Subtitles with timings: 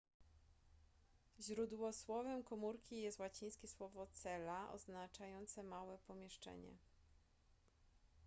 [1.41, 6.77] źródłosłowem komórki jest łacińskie słowo cella oznaczające małe pomieszczenie